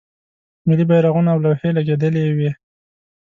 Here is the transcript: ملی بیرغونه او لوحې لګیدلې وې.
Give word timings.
ملی 0.67 0.85
بیرغونه 0.89 1.29
او 1.33 1.39
لوحې 1.43 1.69
لګیدلې 1.77 2.23
وې. 2.37 2.51